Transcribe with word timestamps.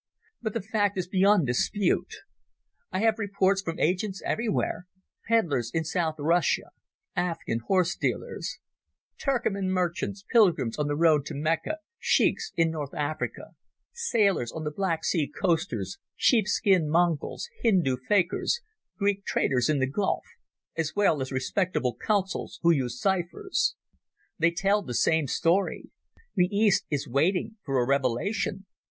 But 0.41 0.55
the 0.55 0.63
fact 0.63 0.97
is 0.97 1.07
beyond 1.07 1.45
dispute. 1.45 2.11
I 2.91 3.01
have 3.01 3.19
reports 3.19 3.61
from 3.61 3.77
agents 3.77 4.19
everywhere—pedlars 4.25 5.69
in 5.75 5.83
South 5.83 6.15
Russia, 6.17 6.71
Afghan 7.15 7.59
horse 7.67 7.95
dealers, 7.95 8.57
Turcoman 9.19 9.69
merchants, 9.69 10.25
pilgrims 10.31 10.79
on 10.79 10.87
the 10.87 10.95
road 10.95 11.23
to 11.27 11.35
Mecca, 11.35 11.77
sheikhs 11.99 12.51
in 12.57 12.71
North 12.71 12.95
Africa, 12.95 13.51
sailors 13.93 14.51
on 14.51 14.63
the 14.63 14.71
Black 14.71 15.05
Sea 15.05 15.29
coasters, 15.39 15.99
sheep 16.15 16.47
skinned 16.47 16.89
Mongols, 16.89 17.47
Hindu 17.61 17.97
fakirs, 18.09 18.59
Greek 18.97 19.23
traders 19.23 19.69
in 19.69 19.77
the 19.77 19.85
Gulf, 19.85 20.25
as 20.75 20.95
well 20.95 21.21
as 21.21 21.31
respectable 21.31 21.93
Consuls 21.93 22.57
who 22.63 22.71
use 22.71 22.99
cyphers. 22.99 23.75
They 24.39 24.49
tell 24.49 24.81
the 24.81 24.95
same 24.95 25.27
story. 25.27 25.91
The 26.33 26.47
East 26.51 26.87
is 26.89 27.07
waiting 27.07 27.57
for 27.63 27.77
a 27.77 27.85
revelation. 27.87 28.65